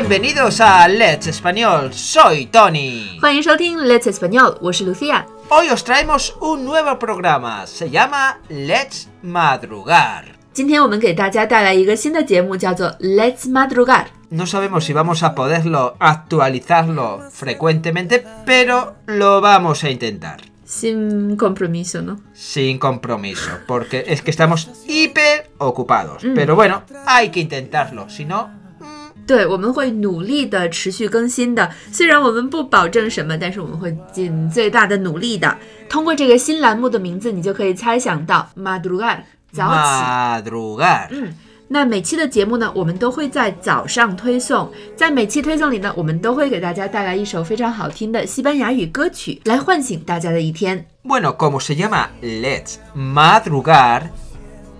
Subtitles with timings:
[0.00, 3.18] Bienvenidos a Let's Español, soy Tony.
[3.20, 5.24] 欢迎收听 Let's Español，我是 Lucia。
[5.48, 10.24] Hoy os traemos un nuevo programa, se llama Let's Madrugar.
[10.52, 14.06] 今天我们给大家带来一个新的节目，叫做 Let's Madrugar。
[14.30, 20.40] No sabemos si vamos a poderlo actualizarlo frecuentemente, pero lo vamos a intentar.
[20.64, 22.18] Sin compromiso, ¿no?
[22.34, 26.24] Sin compromiso, porque es que estamos hiper ocupados.
[26.34, 28.50] Pero bueno, hay que intentarlo, si no,
[29.27, 31.71] 对，我们会努力的持续更新的。
[31.91, 35.57] 虽然我们不保证什么，但是我们会尽最大的努力的。
[35.87, 39.19] 通过这个新栏目的名字，你就可以猜想到 madrugar
[39.53, 40.49] 早起。
[40.49, 41.07] madrugar.
[41.11, 41.33] 嗯，
[41.69, 44.69] 那每期的节目呢，我们都会在早上推送。
[44.95, 50.85] 在每期推送里呢，我们都会给大家带来一首非常好听的西班牙语歌曲，来唤醒大家的一天。
[51.03, 54.09] Bueno, como se llama Let's Madrugar,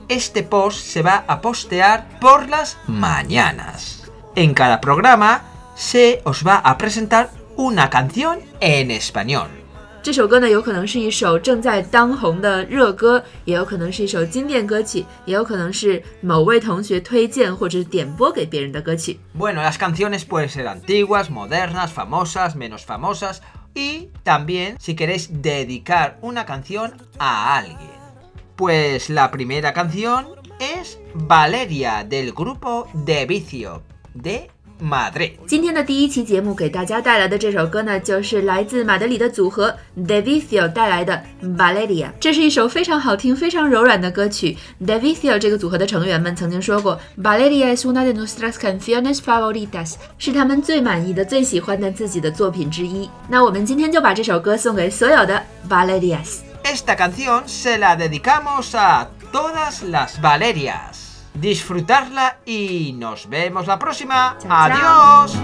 [0.09, 4.01] este post se va a postear por las mañanas.
[4.34, 5.42] En cada programa
[5.74, 9.46] se os va a presentar una canción en español.
[10.02, 19.18] 这首歌呢，有可能是一首正在当红的热歌，也有可能是一首经典歌曲，也有可能是某位同学推荐或者点播给别人的歌曲。
[19.36, 23.42] Bueno, las canciones pueden ser antiguas, modernas, famosas, menos famosas
[23.74, 27.96] y también si queréis dedicar una canción a alguien.
[28.54, 30.28] Pues la primera canción
[30.60, 33.82] es Valeria del grupo De Vicio
[34.19, 34.41] de
[34.81, 35.33] Madrid.
[35.45, 42.09] 今天的第一期节目给大家带来的这首歌呢，就是来自马德里的组合 Davicio 带来的 Valeria。
[42.19, 44.57] 这是一首非常好听、非常柔软的歌曲。
[44.83, 53.07] Davicio 这个组合的成员们曾经说过，Valeria es una de nuestras canciones favoritas，是他们最满意的、最喜欢的自己的作品之一。
[53.27, 56.39] 那我们今天就把这首歌送给所有的 Valerias。
[56.63, 60.90] Esta canción se la dedicamos a todas las Valerias.
[61.41, 64.37] Disfrutarla y nos vemos la próxima.
[64.39, 65.21] Chao, chao.
[65.23, 65.37] Adiós.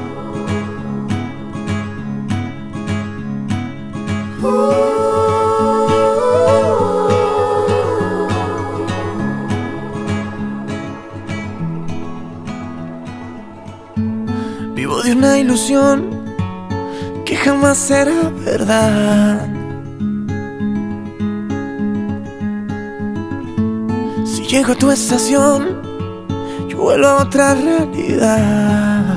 [14.76, 16.26] Vivo de una ilusión
[17.26, 19.50] que jamás será verdad.
[24.26, 25.77] Si llego a tu estación,
[26.78, 29.17] a otra realidad.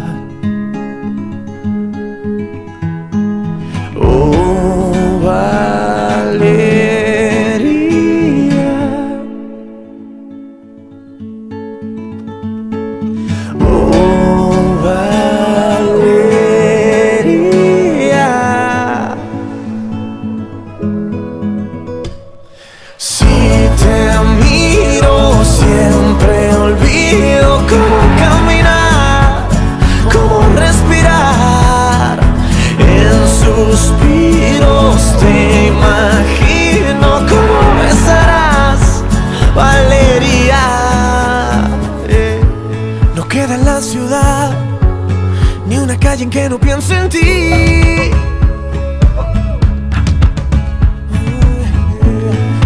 [46.21, 48.11] Calle que no piense en ti.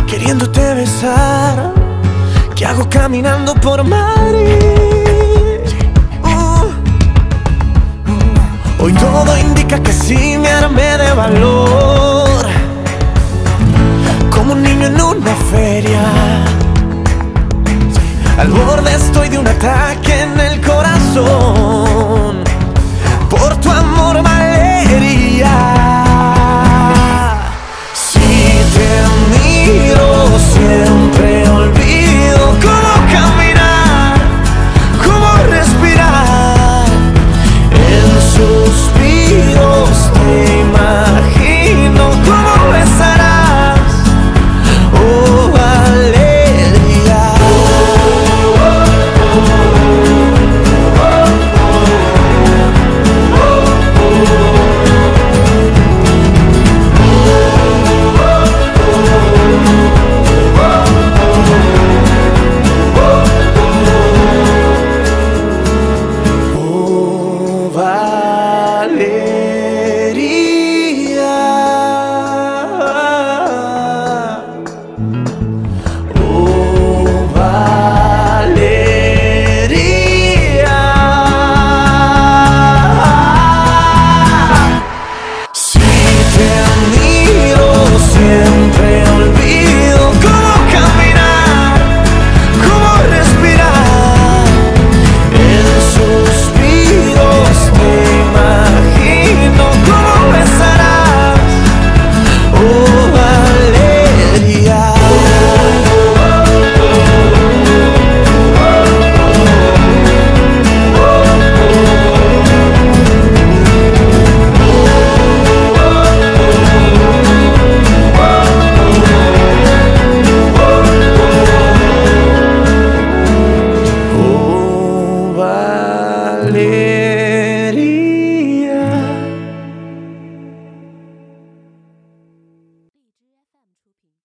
[0.06, 1.72] Queriéndote besar,
[2.54, 5.60] ¿qué hago caminando por Madrid?
[8.81, 12.47] Hoy todo indica que sí me armé de valor,
[14.31, 16.03] como un niño en una feria.
[18.38, 21.94] Al borde estoy de un ataque en el corazón.